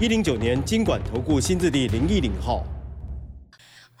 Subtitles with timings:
[0.00, 2.64] 一零九年经管投顾新字第零一零号。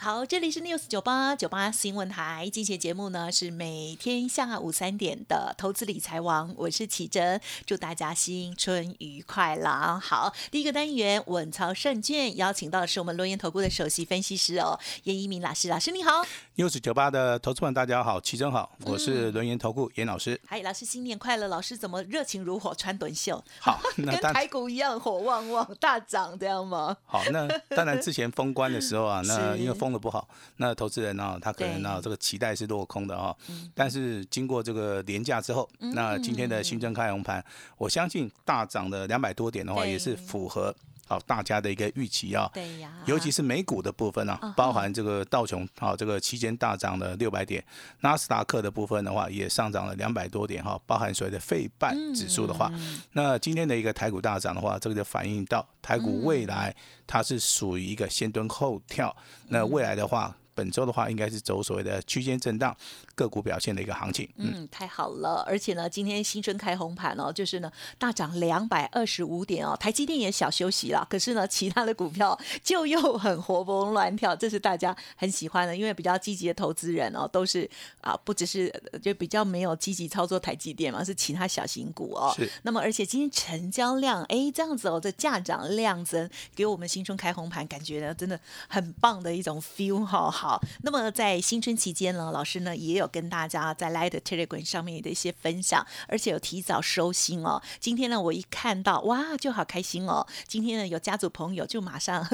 [0.02, 10.00] 好，这里是 News 九八九八新闻台，今天节目呢是每天下午三点的投资理财王，我是启珍，祝大家新春愉快啦！
[10.02, 16.26] 好，第一个单元稳操胜券，邀请到的是我们罗源投顾的首席分析师哦，严一鸣老师，老师你好。
[16.56, 20.40] news 九八的投资们大家好，启真好，我是轮研投顾严老师。
[20.48, 21.46] 嗨，老师新年快乐！
[21.46, 23.40] 老师怎么热情如火，穿短袖？
[23.60, 26.96] 好， 那跟当台股一样火旺旺大涨，这样吗？
[27.06, 32.02] 好，那当然之前封关的时候啊， 那因为封的不好，那投资人呢、他可能呢、对。
[32.02, 33.34] 这个期待是落空的啊、
[33.74, 37.44] 但是经过这个廉价之后，那今天的新增开红盘，
[37.78, 40.74] 我相信大涨的两百多点的话，也是符合
[41.12, 42.50] 好大家的一个预期啊。
[42.54, 47.62] 对呀，尤其是美股的部分啊包含这个道琼啊，这个期间大涨了六百点，
[48.00, 56.74] 纳斯达克的部分的话也上涨了两百多点哈，包含所谓的费半指数的话，嗯那今天的一个台股大涨的话，这个就反映到台股未来
[57.06, 59.14] 它是属于一个先蹲后跳，
[59.48, 60.34] 那未来的话。
[60.62, 62.76] 本周的话，应该是走所谓的区间震荡，
[63.16, 64.28] 个股表现的一个行情。
[64.36, 77.68] 嗯，嗯，太好了，而且呢，今天新春开红盘哦，就是呢大涨两百二十五点哦，台积电也小休息了，可是呢，其他的股票就又很活蹦乱跳，这是大家很喜欢的，因为比较积极的投资人哦，都是
[78.00, 82.32] 啊，不只是呃就比较没有积极操作台积电嘛，是其他小型股哦。
[82.36, 90.51] 是那么而且今天成交量哎这样子哦，这价涨量增，给我们新春开红盘感觉呢真的很棒的一种 feel 哈、好，
[90.82, 97.60] 那么在新春期间呢，老师呢也有跟大家在 Light Telegram 上面的一些分享，而且有提早收心哦。
[97.78, 100.26] 今天呢，我一看到哇，就好开心哦。
[100.46, 102.26] 今天呢，有家族朋友就马上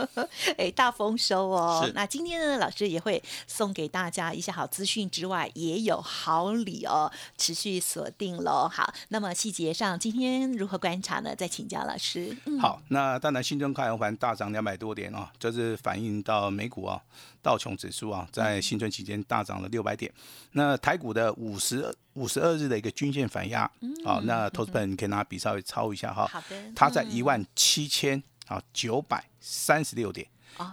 [0.58, 1.90] 哎大丰收哦。
[1.94, 8.68] 那今天呢，老师也会送给大家一些好资讯之外，也有好礼哦，持续锁定喽。
[8.68, 11.34] 好，那么细节上今天如何观察呢？
[11.34, 12.36] 再请教老师。
[12.46, 17.00] 嗯，好，那当然新春开红盘大涨两百多点啊，这是反映到美股啊，
[17.46, 20.12] 道琼指数啊，在新春期间大涨了六百点。
[20.52, 23.70] 那台股的五十五十二日的一个均线反压，
[24.04, 27.16] 好，那投资本你可以拿笔稍微抄一下哈，好的，它在嗯。
[27.16, 30.26] 一万七千啊九百三十六点，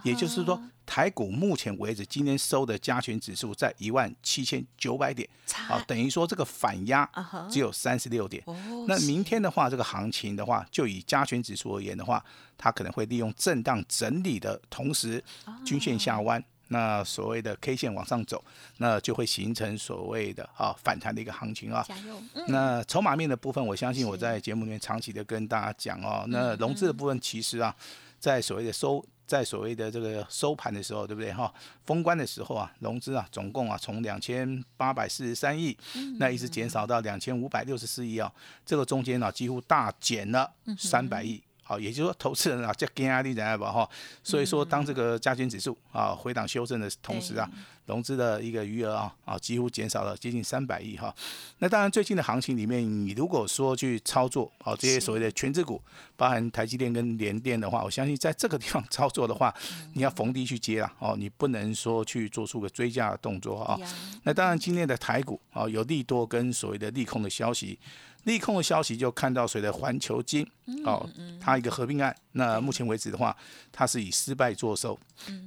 [0.03, 7.09] 也就是说，台股目前为止今天收的加权指数在一万七千九百点，好，差等于说这个反压
[7.49, 8.43] 只有三十六点。
[8.45, 12.23] 哦，那明天的话，这个行情的话，就以加权指数而言的话，
[12.57, 15.23] 它可能会利用震荡整理的同时，
[15.65, 18.43] 均线下弯，那所谓的 K 线往上走，
[18.77, 21.85] 那就会形成所谓的啊反弹的一个行情啊。
[22.33, 26.25] 嗯，那筹码面的部分，我相信我在节目里面长期的跟大家讲哦。
[26.29, 27.73] 那融资的部分，其实啊，
[28.19, 31.53] 在所谓的收，在所谓的这个收盘的时候，对不对哈？
[31.85, 35.77] 封关的时候啊，融资啊，总共啊从两千八百四十三亿，
[36.17, 38.31] 那一直减少到两千五百六十四亿啊，
[38.65, 41.39] 这个中间呢、几乎大减了三百亿。
[41.63, 43.89] 好，也就是说，投资人啊，这跟压力在吧哈，
[44.21, 47.49] 所以说，当这个加权指数啊回档修正的同时啊，
[47.85, 51.15] 融资的一个余额啊啊几乎减少了接近三百亿哈。
[51.59, 55.81] 那当然，最近的行情里面，你如果说去操作啊这些所谓的全指股，
[56.17, 59.53] 包含台积电跟联电的话，我相信在这个地方操作的话，
[59.93, 63.79] 你要逢低去接啦哦，你不能说去做出个追加的动作啊。
[64.23, 67.79] 那当然，今天的台股啊有利多跟所谓的利空的消息。
[68.23, 70.49] 利空的消息就看到谁的环球金
[70.85, 71.07] 哦，
[71.41, 73.35] 它一个合并案，那目前为止的话，
[73.71, 74.97] 它是以失败作收，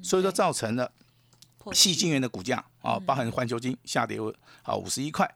[0.03, 0.91] 所以说造成了
[1.73, 4.19] 细晶元的股价啊，包含环球金下跌
[4.63, 5.27] 啊五十一块，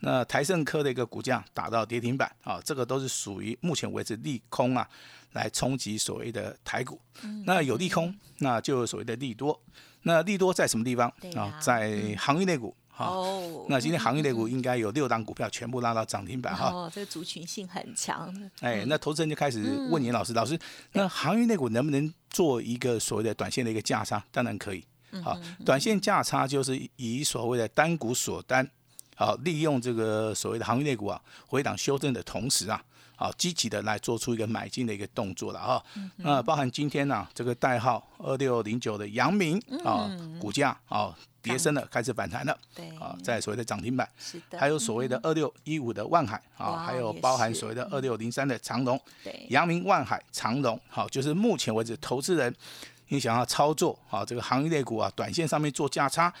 [0.00, 4.88] 那台盛科的一个股价打到跌停板啊，这个都是属于目前为止利空啊，
[5.32, 7.00] 来冲击所谓的台股。
[7.44, 9.60] 那有利空，那就有所谓的利多。
[10.02, 11.58] 那利多在什么地方啊？
[11.60, 12.74] 在航运类股。
[12.98, 16.70] 好，哦，那今天航运类股应该有六档股票全部拉到涨停板哈。
[16.70, 20.58] 哦，这个族群性很强，哎，那投资人就开始问严老师，老师，
[20.92, 24.24] 那航运类股能不能做一个所谓的短线的一个价差？
[24.32, 24.82] 当然可以。
[25.22, 28.66] 好，短线价差就是以所谓的单股锁单，
[29.14, 32.82] 好，利用这个所谓的行业类股啊回档修正的同时啊，
[33.14, 35.84] 好积极的来做出一个买进的一个动作了哈。
[36.16, 40.10] 那包含今天呢这个代号二六零九的阳明啊，
[40.40, 41.14] 股价啊
[41.46, 42.58] 跌升了，开始反弹了。
[42.74, 49.00] 对啊，在所谓的涨停板，是的，还有所谓的二六一五的万海啊，还有包含所谓的二六零三的长龙。
[49.22, 52.52] 对，阳明、万海、长龙，好，就是目前为止投资人
[53.08, 56.32] 你想要操作啊这个行业类股啊，短线上面做价差，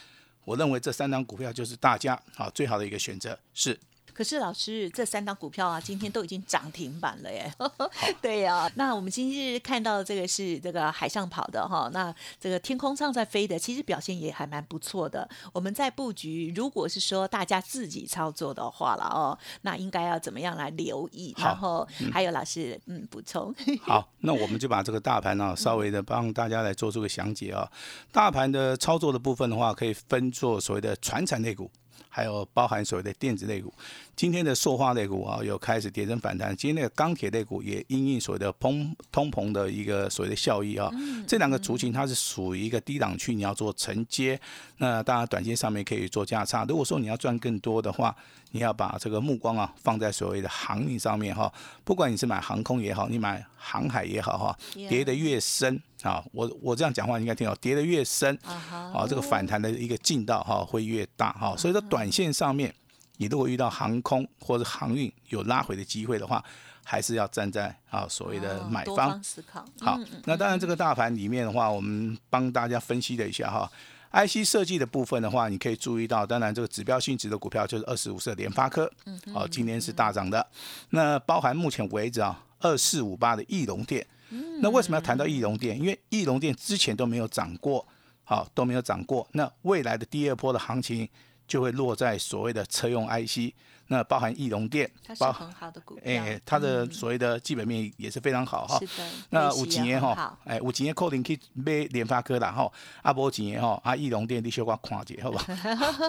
[0.44, 3.38] 我认为这三档股票就是大家啊最好的一个选择。
[3.54, 3.78] 是，
[4.16, 7.52] 可是老师，这三档股票啊，今天都已经涨停板了耶。
[8.22, 15.28] 对呀、那我们今日看到这个是这个海上跑的哈，那这个天空上在飞的，其实表现也还蛮不错的。
[15.52, 21.34] 我们在布局，如果是说大家自己操作的话了哦，那应该要怎么样来留意？
[21.36, 23.54] 然后还有老师嗯补充，
[23.84, 27.70] 好，那我们就把这个大盘呢、稍微的帮大家来做出个详解啊。
[28.10, 31.70] 大盘的操作的部分的话，可以分做所谓的传产类股。
[32.08, 33.72] 还有包含所谓的电子类股，
[34.14, 40.90] 今天的塑化类股啊有开始跌升反弹，今天那个钢铁类股也因应所谓的通通膨的一个所谓的效益啊，
[41.26, 44.40] 这两个族群它是属于一个低档区，你要做承接，
[44.78, 46.64] 那当然短线上面可以做价差。
[46.68, 48.16] 如果说你要赚更多的话，
[48.56, 51.52] 你要把这个目光啊放在所谓的航运上面哈，
[51.84, 54.58] 不管你是买航空也好，你买航海也好哈
[54.88, 62.74] 跌得越深啊，我我这样讲话你应该听到，跌得越深啊这个反弹的一个劲道哈会越大哈，所以说短线上面，
[63.18, 66.42] 你如果遇到航空或者航运有拉回的机会的话，
[66.82, 69.22] 还是要站在啊所谓的哦买方。
[69.22, 73.70] 思考，好那当然这个大盘里面的话，我们帮大家分析了一下哈。
[74.16, 80.46] IC 设计的部分的话，你可以注意到，当然这个指标性质的股票就是二十五色联发科，嗯哦、今天是大涨的。
[80.90, 85.78] 那包含目前为止啊，二四五八的翼龙店，嗯那为什么要谈到翼龙店？
[85.78, 87.86] 因为翼龙店之前都没有涨过，
[88.24, 89.28] 好都没有涨过。
[89.32, 91.06] 那未来的第二波的行情
[91.46, 93.52] 就会落在所谓的车用 IC，
[93.88, 98.78] 那包含翼龙店它，是很好的股票，哎、它的所谓的基本面也是非常好哈。
[98.78, 102.70] 是的，那利息有钱的吼也很好，哎，有钱的可能去买联发科啦哈，
[103.02, 105.46] 阿波几年哈，啊翼龙店你小可看解好不 好？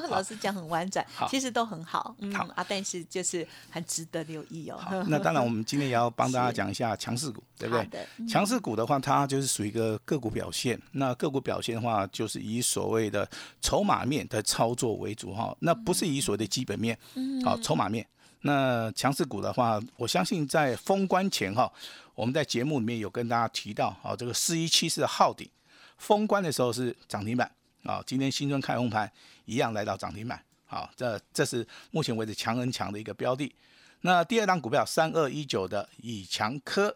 [0.09, 4.77] 老师讲很婉转好，其实都很好，嗯好啊，但是就是很值得留意哦。
[4.77, 7.85] 好，那当然我们今天也要帮大家讲一下强势股，对不对？
[7.87, 10.79] 的，强势股的话，它就是属于一个个股表现。
[10.91, 13.27] 那个股表现的话，就是以所谓的
[13.61, 16.97] 筹码面的操作为主哈，那不是以所谓的基本面，
[17.43, 18.05] 好，筹码面。
[18.41, 21.71] 那强势股的话，我相信在封关前哈，
[22.13, 25.49] 我们在节目里面有跟大家提到，好，这个四一七四的号顶
[25.97, 27.51] 封关的时候是涨停板，
[27.83, 29.11] 啊，今天新春开红盘
[29.45, 33.51] 一样来到涨停板，好，这这是目前为止强人强的一个标的。
[34.01, 36.95] 那第二档股票三二一九的以强科，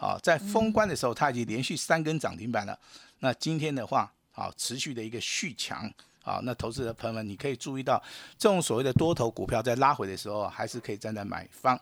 [0.00, 2.76] 好，在封关的时候它已经连续三根涨停板了。
[3.18, 5.92] 那今天的话，好，持续的一个续强。
[6.22, 8.02] 好，那投资的朋友们，你可以注意到，
[8.38, 11.78] 这种所谓的多头股票在拉回的时候，还是可以站在买方。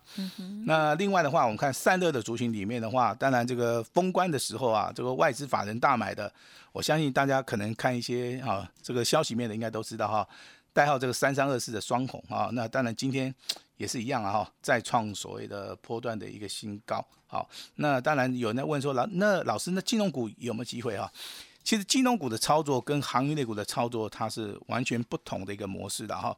[0.65, 6.32] 那另外的话，我们看散热的族群里面的话，当然这个封关的时候啊，这个外资法人大买的，
[6.73, 10.29] 我相信大家可能看一些啊这个消息面的，应该都知道哈。
[10.73, 13.32] 代号这个三三二四的双红啊，那当然今天
[13.79, 17.03] 也是一样啊哈，再创所谓的波段的一个新高。
[17.27, 21.11] 好，那当然有人在问说老那老师那金融股有没有机会哈？
[21.63, 26.35] 其实金融股的操作跟航运类股的操作，它是完全不同的一个模式的哈。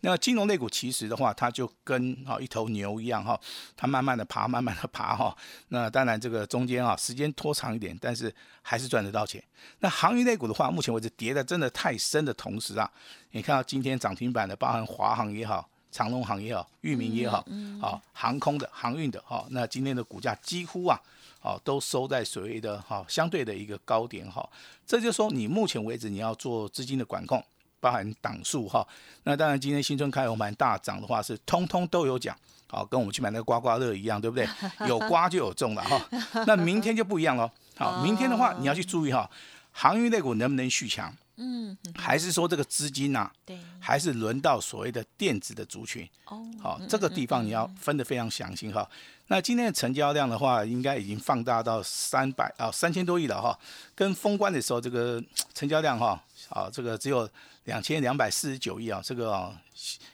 [0.00, 3.40] 那金融类股其实的话，它就跟哈一头牛一样哈，
[3.74, 5.34] 它慢慢的爬， 慢慢的爬哈。
[5.68, 8.30] 那当然这个中间啊时间拖长一点，但是
[8.60, 9.42] 还是赚得到钱。
[9.78, 12.90] 那航运类股的话，目前为止跌的真的太深的同时啊，
[13.30, 15.66] 你看到今天涨停板的，包含华航也好。
[15.94, 17.46] 长隆行也好，域名也好，
[17.80, 21.00] 好、航空的、航运的，好、那今天的股价几乎啊，
[21.38, 24.44] 好、都收在所谓的哈、相对的一个高点哈、
[24.84, 27.40] 这就是说你目前为止你要做资金的管控，
[27.78, 28.84] 包含档数哈、
[29.22, 34.48] 那当然今天新春开红盘大涨的话是通通都有奖，好、跟我们去买那个刮刮乐一样，对不对？
[34.88, 36.04] 有刮就有中了哈、
[36.44, 39.30] 那明天就不一样了，好、 明天的话你要去注意哈、
[39.70, 46.08] 航运类股能不能续强，嗯，还是说这个资金呐、对，还是轮到所谓的电子的族群。
[46.26, 48.88] 哦，好，这个地方你要分得非常详细哈。
[49.26, 53.58] 那今天的成交量的话，应该已经放大到三百啊三千多亿了哈。
[53.94, 55.22] 跟封关的时候这个
[55.54, 57.28] 成交量哈，啊这个只有
[57.64, 59.60] 两千两百四十九亿啊，这个啊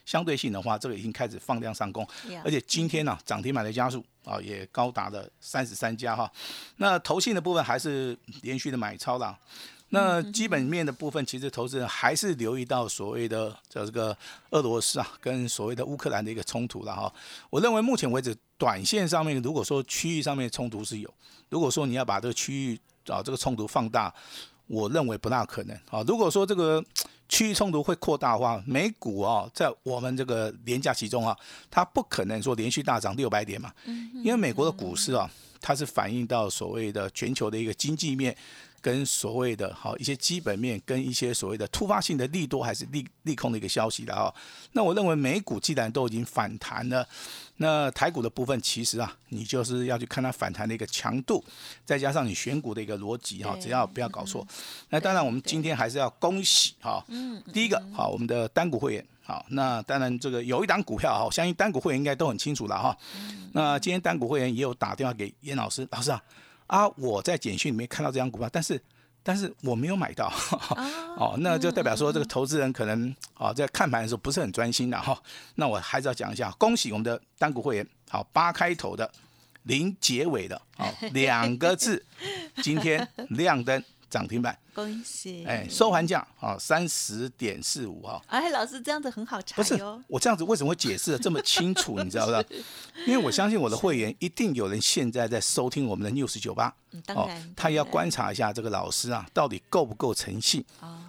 [0.05, 2.07] 相对性的话，这个已经开始放量上攻
[2.43, 6.31] 而且今天呢、涨停板的家数啊也高达了三十三家哈。
[6.77, 9.37] 那投信的部分还是连续的买超啦。
[9.93, 14.17] 那基本面的部分，其实投资人还是留意到所谓的叫这个
[14.51, 17.13] 俄罗斯啊，跟所谓的乌克兰的一个冲突了哈。
[17.49, 21.13] 我认为目前为止，短线上面如果说区域上面冲突是有，
[21.49, 24.13] 如果说你要把这个区域啊这个冲突放大，
[24.67, 26.01] 我认为不大可能啊。
[26.07, 26.81] 如果说这个
[27.27, 31.37] 区域冲突会扩大的话，美股啊，在我们这个廉价其中啊，
[31.69, 33.73] 它不可能说连续大涨六百点嘛，
[34.23, 35.29] 因为美国的股市啊，
[35.59, 38.33] 它是反映到所谓的全球的一个经济面。
[38.81, 44.33] 跟所谓的好一些基本面，跟一些所谓的突发性的利多还是利利空的一个消息的哈。
[44.71, 47.07] 那我认为美股既然都已经反弹了，
[47.57, 51.43] 那台股的部分其实啊，你就是要去看它反弹的一个强度，
[51.85, 54.45] 再加上你选股的一个逻辑哈，只要不要搞错。
[54.89, 62.97] 那当然我们今天还是要恭喜哈，嗯第一个好我们的单股会员好，那当然这个有一档股票哈，我相信单股会员应该都很清楚了哈。
[63.53, 66.21] 那今天单股会员也有打电话给严老师，老师啊。
[66.71, 68.81] 啊，我在简讯里面看到这张股票，但是
[69.21, 70.31] 但是我没有买到，
[71.19, 75.21] 哦，那就代表说这个投资人可能啊在看盘的时候不是很专心的哈。
[75.55, 79.11] 那我还是要讲一下，恭喜我们的单股会员，好八开头的
[79.63, 82.05] 零结尾的，好两个字，
[82.63, 83.83] 今天亮灯。
[84.11, 85.45] 涨停板，恭喜！
[85.47, 88.21] 哎，收盘价啊，三十点四五哈。
[88.27, 91.97] 哎，老师这样子很好查不是，我这样子为什么会解释的这么清楚？
[92.03, 92.43] 你知道不知道？
[93.07, 96.75] 因为我相信我的会员一定有人现在在收听我们的 news 酒吧。
[97.05, 100.63] 当然，他也要观察一下这个老师啊，到底够不够诚信。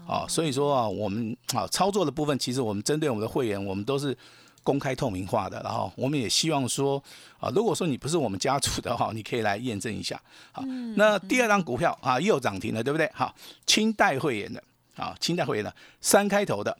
[0.06, 4.16] 哦，所以说啊，我们啊操作的部分，其实我们针对我们的会员，我们都是。
[4.62, 7.02] 公开透明化的，然后我们也希望说，
[7.40, 10.20] 啊，如果说你不是我们家族的话， 你可以来验证一下。
[10.52, 10.62] 好，
[10.96, 13.10] 那第二张股票啊，又涨停了，对不对？
[13.12, 13.34] 好，
[13.66, 14.62] 清代会员的，
[14.96, 16.76] 啊，清代会员的三开头的，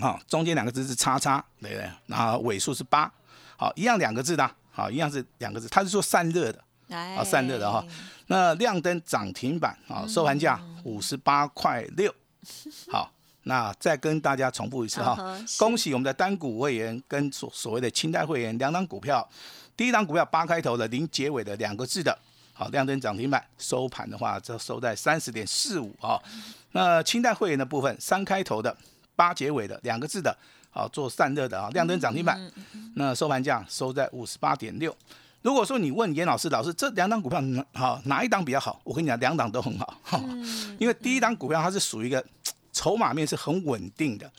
[0.00, 1.90] 啊，中间两个字是叉叉，对不对？
[2.06, 3.12] 然后尾数是八，
[3.56, 7.84] 好，一样两个字的，好，一样是两个字，它是做散热的，啊，散热的哈。
[8.28, 12.14] 那亮灯涨停板，啊，收盘价五十八块六，
[12.90, 13.12] 好。
[13.48, 15.16] 那再跟大家重复一次哈，
[15.56, 19.26] 恭喜我们的单股会员跟所所谓的清代会员两档股票，
[19.76, 22.16] 第一档股票八开头的零结尾的两个字的，
[22.52, 26.20] 好亮灯涨停板，收盘的话就收在三十点四五啊。
[26.72, 28.76] 那清代会员的部分三开头的
[29.14, 30.36] 八结尾的两个字的，
[30.70, 32.36] 好做散热的啊，亮灯涨停板，
[32.96, 34.92] 那收盘价收在五十八点六。
[35.42, 37.40] 如果说你问严老师，老师这两档股票
[37.72, 38.80] 好哪一档比较好？
[38.82, 39.94] 我跟你讲，两档都很好，
[40.80, 42.24] 因为第一档股票它是属于一个。
[42.76, 44.30] 筹码面是很稳定的，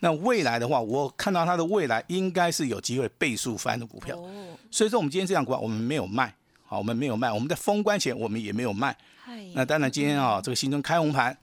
[0.00, 4.18] 那未来的话，我看到它的未来应该是有机会倍数翻的股票。
[4.68, 6.34] 所以说，我们今天这样股票我们没有卖，
[6.66, 8.96] 好，我们没有卖，我们在封关前我们也没有卖。
[9.54, 11.36] 那当然，今天啊，这个新春开红盘，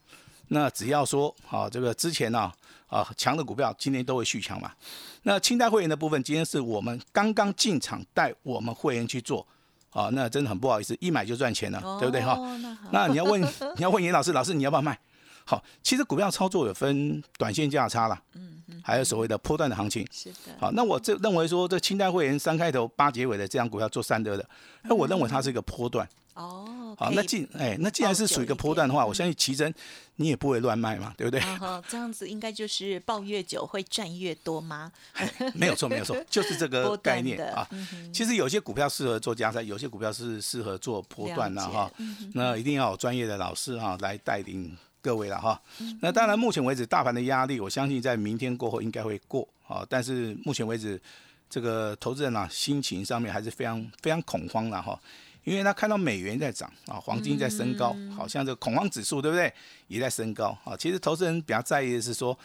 [0.50, 2.52] 那只要说啊，这个之前呢
[2.88, 4.70] 啊强的股票今天都会续强嘛。
[5.24, 9.48] 那清代会员的部分，今天是我们刚刚进场带我们会员去做，
[9.92, 12.38] 啊，那真的很不好意思，一买就赚钱了，对不对哈？
[12.92, 13.42] 那你要问
[13.78, 15.00] 你要问严老师，老师你要不要卖？
[15.48, 20.36] 好，其实股票操作有分短线价差啦，嗯嗯，还有所谓的波段的行情，是的。
[20.60, 24.44] 好，那我这认为说，这清代会员三开头八结尾的这样股票做三德的，
[24.84, 26.08] 那我认为它是一个波段。
[26.34, 29.74] 哦，好，那既哎，那既然是属于一个波段的话，我相信奇珍
[30.16, 31.40] 你也不会乱卖嘛，对不对？
[31.88, 34.92] 这样子应该就是抱越久会赚越多吗？
[35.54, 37.66] 没有错，没有错，就是这个概念啊。
[38.12, 41.90] 其实有些股票适合做加仓，有些股票是适合做波段的哈。
[42.34, 44.76] 那一定要有专业的老师哈来带领。
[45.06, 45.62] 各位了哈，
[46.02, 49.86] 那当然，目前为止大盘的压力，我相信在明天过后应该会过啊。
[49.88, 51.00] 但是目前为止，
[51.48, 55.00] 这个投资人啊，心情上面还是非常非常恐慌了哈，
[55.44, 59.54] 因为他看到美元在涨啊，黄金在升高，好像这个恐慌指数对不对，
[59.88, 60.76] 也在升高啊。
[60.76, 62.36] 其实投资人比较在意的是说，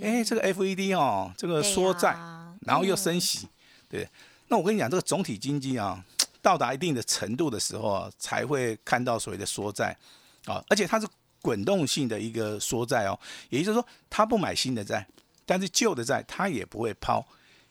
[0.00, 2.16] 哎，这个 FED 哦，这个缩债，
[2.60, 3.48] 然后又升息，
[3.88, 4.08] 对。
[4.46, 6.00] 那我跟你讲，这个总体经济啊，
[6.40, 9.96] 到达一定的程度的时候啊，才会看到所谓的缩债
[10.44, 11.08] 啊，而且它是。
[11.44, 13.20] 滚动性的一个缩债哦，
[13.50, 15.06] 也就是说，他不买新的债，
[15.44, 17.22] 但是旧的债他也不会抛，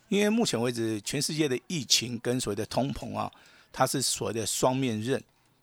[0.10, 3.32] 因为目前为止，全世界的疫情跟所谓的通膨啊，
[3.72, 5.20] 它是所谓的双面刃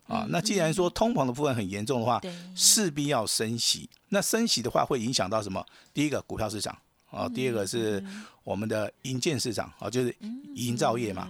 [0.09, 0.27] 啊。
[0.31, 2.21] 那既然说通膨的部分很严重的话，
[2.57, 3.89] 势必要升息。
[4.09, 5.65] 那升息的话，会影响到什么？
[5.95, 6.77] 第一个股票市场
[7.13, 8.05] 啊，第二个是
[8.43, 10.13] 我们的营建市场啊，就是
[10.57, 11.29] 营造业嘛。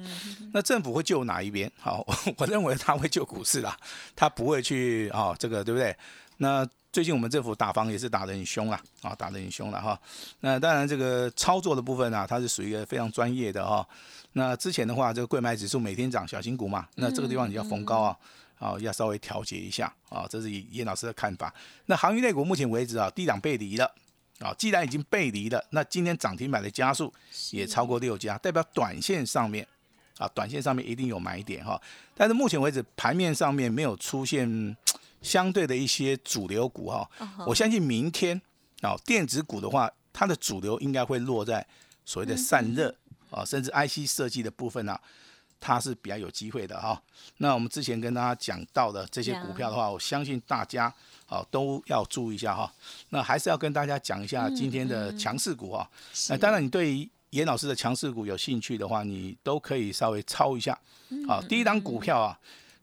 [0.54, 1.70] 那政府会救哪一边？
[1.78, 2.02] 好，
[2.38, 3.76] 我认为他会救股市啦，
[4.16, 5.94] 他不会去啊，这个对不对？
[6.42, 10.00] 那最近我们政府打房也是打得很凶了啊，打得很凶了哈。
[10.40, 13.86] 那当然这个操作的部分啊，它是属于一个非常专业的哈。
[14.32, 18.16] 那之前的话，这个贵买指数每天涨，小型股嘛，那这个地方你要逢高啊，
[18.58, 21.54] 啊要稍微调节一下啊，这是严老师的看法。
[21.84, 23.84] 那行业类股目前为止啊，低档背离了
[24.38, 27.12] 啊，既然已经背离了，那今天涨停板的加速
[27.50, 29.64] 也超过六家，代表短线上面
[30.16, 31.78] 啊，短线上面一定有买点哈。
[32.16, 34.74] 但是目前为止盘面上面没有出现。
[35.22, 37.08] 相对的一些主流股哈，
[37.46, 38.40] 我相信明天
[38.82, 41.66] 啊，电子股的话，它的主流应该会落在
[42.04, 42.94] 所谓的散热
[43.30, 45.00] 啊，甚至 IC 设计的部分啊。
[45.62, 46.98] 它是比较有机会的哈。
[47.36, 50.90] 那我们之前跟大家讲到的这些股票的话，我相信大家
[51.26, 52.72] 啊都要注意一下哈。
[53.10, 55.86] 那还是要跟大家讲一下今天的强势股啊。
[56.30, 60.72] 那当然，你对于严老师的强势股有兴趣的话，你都可以稍微抄一下。
[61.28, 62.40] 好，第一档股票啊，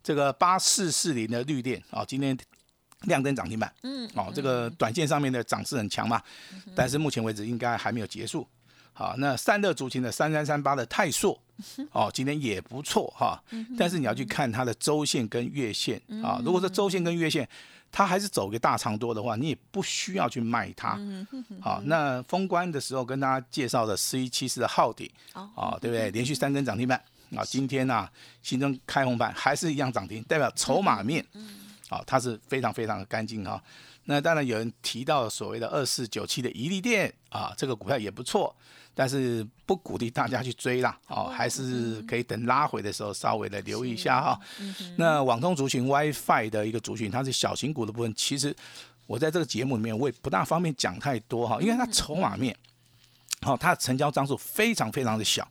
[0.07, 2.37] 这个八四四零的绿电啊，今天
[3.07, 3.69] 亮灯涨停板。
[3.83, 6.21] 嗯，哦，这个短线上面的涨势很强嘛，
[6.73, 8.47] 但是目前为止应该还没有结束。
[8.93, 11.37] 好，那散热族群的三三三八的泰硕，
[11.91, 13.37] 哦，今天也不错哈。
[13.77, 16.41] 但是你要去看它的周线跟月线啊。
[16.41, 17.45] 如果说周线跟月线
[17.91, 20.97] 它还是走个大长多的话，你也不需要去卖它。
[21.61, 26.09] 好，那封关的时候跟大家介绍的四一七四的浩鼎，啊，对不对？
[26.11, 27.03] 连续三根涨停板
[27.35, 28.07] 啊，今天呢，
[28.41, 31.25] 新增开红盘还是一样涨停，代表筹码面，
[31.89, 33.61] 啊，它是非常非常的干净哈。
[34.05, 38.55] 那当然有人提到所谓的二四九七的宜利店啊，这个股票也不错。
[38.99, 44.39] 但是不鼓励大家去追啦，哦，还是可以等拉回的时候稍微的留意一下哈。
[44.95, 48.55] 那网通族群 WiFi 的一个族群，它是小型股的部分，其实
[49.05, 52.57] 我在这个节目里面我也不大方便讲太多哈，因为它筹码面，
[53.41, 55.47] 好，它的成交张数非常非常的小。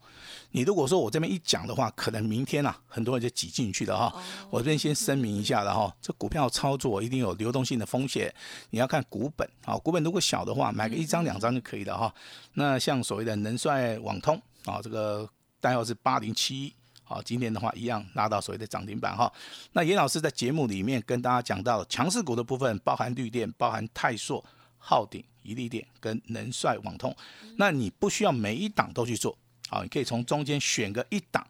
[0.51, 4.23] 你如果说我这边一讲的话，可能明天啊，很多人就挤进去了哈。
[4.51, 8.33] 我这边先声明一下了哈，这股票操作一定有流动性的风险，
[8.71, 12.13] 你要看股本啊，股本如果小的话，买个一张两张就可以了哈。
[12.55, 15.29] 那像所谓的能帅网通啊，这个
[15.61, 16.75] 代号是八零七一，
[17.05, 19.31] 好，今天的话一样拉到所谓的涨停板哈。
[19.73, 24.45] 那严老师在节目里面跟大家讲到强势股的部分，包含绿电、包含泰硕、
[24.89, 27.13] 浩鼎、一利电跟能帅网通，
[27.57, 29.37] 那你不需要每一档都去做。
[29.69, 31.45] 好，你可以从中间选个一档，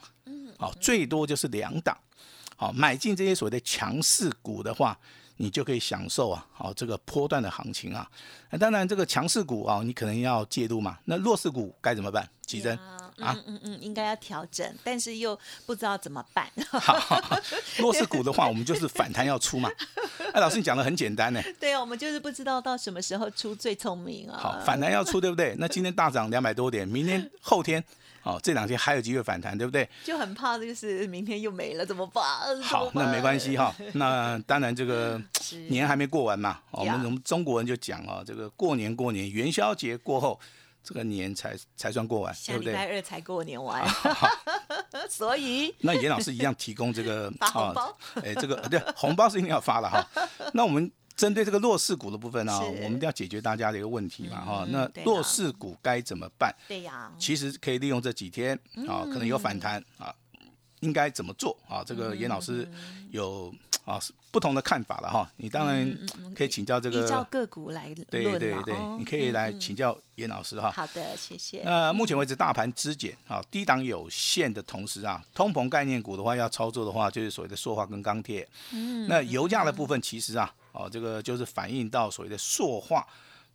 [0.59, 1.95] 好，最多就是两档，
[2.57, 4.99] 好，买进这些所谓的强势股的话，
[5.38, 8.09] 你就可以享受啊，好这个波段的行情啊。
[8.50, 10.99] 那当然，这个强势股啊，你可能要介入嘛。
[11.05, 12.28] 那弱势股该怎么办？
[12.47, 16.49] 急增啊，嗯嗯嗯，应该要调整，但是又不知道怎么办。
[17.78, 19.69] 弱势股的话，我们就是反弹要出嘛。
[20.33, 21.43] 哎，老师你讲的很简单呢。
[21.59, 24.38] 对啊，我们就是不知道到什么时候出最聪明啊。
[24.38, 25.57] 好，反弹要出，对不对？
[25.59, 27.83] 那今天大涨两百多点，明天后天。
[28.26, 29.88] 哦，这两天还有机会反弹，对不对？
[30.02, 32.25] 就很怕，就是明天又没了，怎么办？
[32.61, 33.73] 好，那没关系哈。
[33.95, 35.21] 那当然，这个
[35.68, 36.59] 年还没过完嘛。
[36.73, 40.40] 我们我们中国人就讲哦，这个过年过年，元宵节过后，
[40.83, 42.73] 这个年才才算过完，对不对？
[42.73, 43.88] 礼拜二才过年完，
[45.09, 47.97] 所以 那严老师一样提供这个发红包。
[48.25, 50.04] 哎，这个对，红包是一定要发的哈。
[50.52, 50.90] 那我们。
[51.17, 56.55] 针对这个弱势股的部分呢，我们一定要解决大家的一个问题嘛，哈，那弱势股该怎么办？
[56.69, 58.55] 对呀，其实可以利用这几天
[58.87, 60.15] 啊，可能有反弹啊，
[60.81, 61.83] 应该怎么做啊？
[61.83, 62.71] 这个严老师
[63.11, 63.50] 有
[63.87, 63.99] 啊
[64.31, 65.26] 不同的看法了哈。
[65.39, 65.99] 你当然
[66.35, 70.71] 可以请教这个依照个股来对对对，你可以来请教严老师哈。
[70.71, 71.63] 好的，谢谢。
[71.65, 78.47] 那目前为止大盘资减啊，低档有限的同时啊，通膨概念股的话要操作的话，就是所谓的塑化跟钢铁。
[78.73, 80.55] 嗯，那油价的部分其实啊。
[80.76, 83.06] 哦，这个就是反映到所谓的塑化，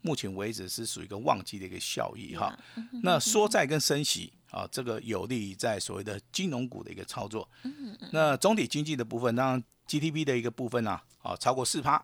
[0.01, 2.57] 目前为止是属于一个旺季的一个效益哈。
[3.03, 7.47] 那缩债跟升息啊，这个有利于在所谓的金融股的一个操作。
[8.11, 12.03] 那总体经济的部分，当然 GDP 的一个部分呢，啊超过四趴。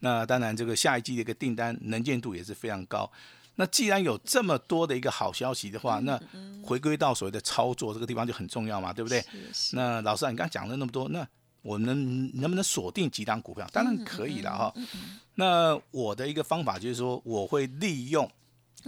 [0.00, 3.10] 那当然这个下一季的一个订单能见度也是非常高。
[3.58, 6.20] 那既然有这么多的一个好消息的话，那
[6.62, 9.24] 回归到所谓的操作这个地方就很重要嘛，对不对？
[9.72, 11.26] 那老师啊，你刚刚讲了那么多，那
[11.66, 13.68] 我们能不能锁定几档股票？
[13.72, 14.72] 当然可以了哈。
[15.34, 18.30] 那我的一个方法就是说，我会利用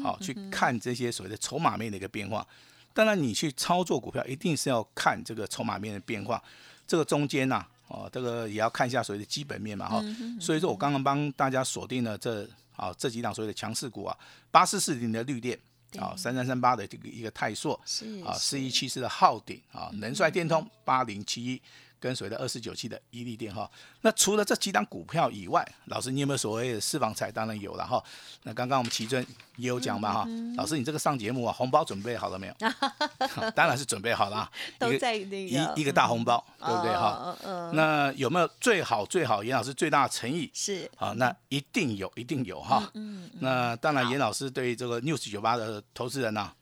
[0.02, 2.46] 好去看这些所谓的筹码面的一个变化。
[2.94, 6.42] 当然，你去操作股票一定是要看这个筹码面的变化。
[6.86, 10.02] 这个中间呐，哦，这个也要看一下所谓的基本面嘛哈。
[10.40, 14.16] 所以说我刚刚帮大家锁定了这啊这几档所谓的强势股啊，
[14.50, 15.58] 八四四零的绿电
[15.98, 17.78] 啊，三三三八的这个一个泰硕
[18.24, 21.60] 啊，四一七四的浩鼎啊，能帅电通八零七一。
[22.00, 23.70] 跟随的二四九七的伊利电哈，
[24.02, 27.30] 那除了这几档股票以外，老师你有没有所谓的私房菜？
[27.30, 28.02] 当然有了哈。
[28.44, 29.24] 那刚刚我们奇尊
[29.56, 32.54] 也有讲嘛哈，老师你这个上节目啊，红包准备好了没有？
[33.54, 37.36] 当然是准备好了， 都在那个一一个大红包，对不对哈？
[37.72, 40.50] 那有没有最好最好严老师最大的诚意？
[40.54, 42.90] 是啊，那一定有，一定有哈。
[43.40, 46.52] 那当然严老师对这个 news 九八的投资人呐。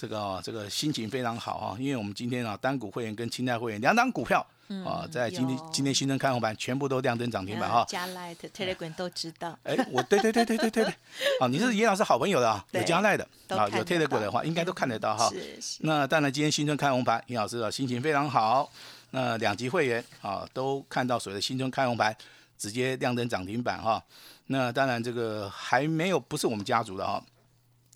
[0.00, 4.46] 这个这个心情非常好啊，因为我们今天啊单股会员跟清代会员两档股票
[4.84, 7.84] 啊，在今天今天新增开红盘，全部都亮灯涨停板哈。
[7.88, 9.58] 加 Light Telegram 都知道。
[9.62, 10.94] 哎，我对对对对对对对，
[11.40, 15.28] 啊，你是严老师好朋友的啊，有加 Light 的啊，有 Telegram 的话，应该都看得到哈。
[15.30, 15.78] 是是。
[15.80, 18.70] 那当然今天新春开红盘，严老师的心情非常好。
[19.10, 22.14] 那两级会员啊，都看到所谓的新春开红盘，
[22.58, 24.02] 直接亮灯涨停板哈。
[24.48, 27.22] 那当然这个还没有不是我们家族的哈。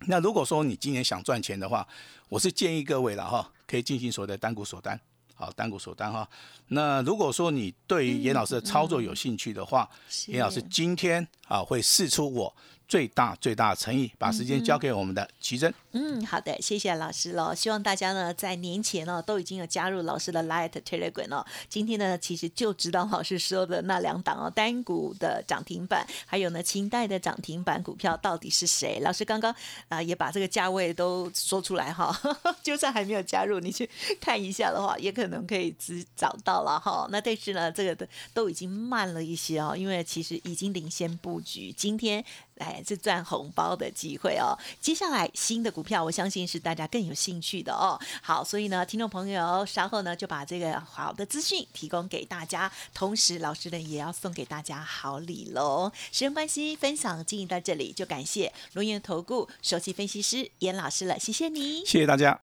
[0.07, 1.87] 那如果说你今年想赚钱的话，
[2.29, 4.99] 我是建议各位了哈，可以进行所谓的单股锁单，
[5.45, 6.29] 好单股锁单哈。
[6.69, 9.89] 那如果说你对于严老师的操作有兴趣的话，
[10.27, 12.55] 严老师今天啊会试出我。
[12.89, 15.73] 最大最大的诚意，把时间交给我们的奇珍。
[15.93, 17.55] 嗯，好的，谢谢老师喽。
[17.55, 21.47] 希望大家呢在年前呢都已经有加入老师的 Light Telegram 哦。
[21.69, 29.01] 今天呢其实就知道老师说的那两档哦，单股的涨停板，还有呢清代的涨停板股票到底是谁？
[29.01, 29.55] 老师刚刚
[29.89, 32.15] 啊也把这个价位都说出来哈。
[32.63, 33.89] 就算还没有加入，你去
[34.21, 37.07] 看一下的话，也可能可以只找到了哈。
[37.11, 41.73] 那但是呢，这个的都已经慢了一些哦，因为其实已经领先布局。
[41.73, 42.25] 今天。
[42.59, 44.57] 哎，是赚红包的机会哦！
[44.81, 47.99] 接下来新的股票，我相信是大家更有兴趣的哦。
[48.23, 55.91] 好，所以呢，听众朋友稍后呢就把这个好的资讯提供给大家，同时老师呢也要送给大家好礼喽。
[56.13, 62.41] 时间关系，分享进行到这里，就感谢龙岩投顾首席分析师严老师了，谢谢你，谢谢大家。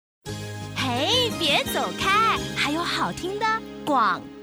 [0.76, 3.46] 嘿，别走开，还有好听的
[3.86, 4.39] 广告。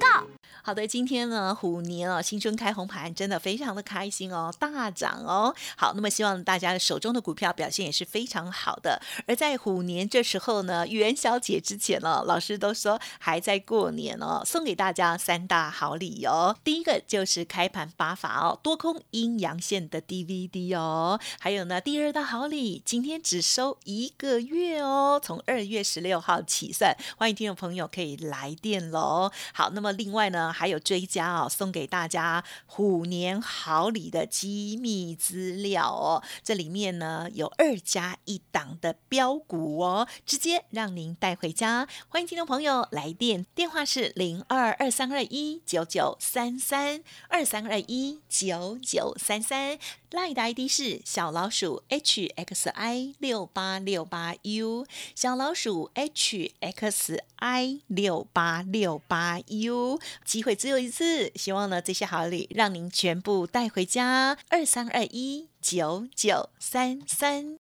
[0.67, 5.55] 好的，今天呢虎年哦，新春开红盘，真的非常的开心哦，大涨哦。
[5.77, 9.01] 好，那么希望大家手中的股票表现也是非常好的。
[9.29, 16.57] 而在虎年这时候呢，元宵节之前呢，老师都说还在过年哦，送给大家三大好礼哦。
[16.65, 21.21] 第一个就是开盘八法哦，多空阴阳线的 DVD 哦。
[21.39, 26.93] 还有呢，第二大好礼，今天只收一个月哦，从二月十六号起算。
[27.17, 29.31] 欢迎听众朋友可以来电喽。
[29.55, 30.53] 好，那么另外呢？
[30.57, 41.87] 还有追加哦，送给大家虎年好礼的机密资料哦，这里面呢有二加一档的标股哦，直接让您带回家。
[42.09, 49.79] 欢迎听众朋友来电，电话是零二二三二一九九三三二三二一九九三三。
[50.11, 64.39] Lie 的 ID 是小老鼠 H X I 六八六八 U，小老鼠 H X I 六八六八 U，机会只有一次，希望呢这些好礼让您全部带回家。
[64.49, 67.56] 二三二一九九三三。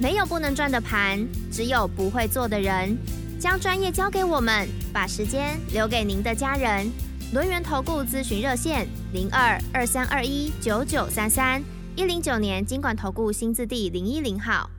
[0.00, 2.96] 没有不能赚的盘，只有不会做的人。
[3.38, 6.90] 将专业交给我们，把时间留给您的家人。
[7.34, 11.62] 轮源投顾咨询热线：零二二三二一九九三三
[11.96, 14.70] 一零九年经管投顾新字第零一零号。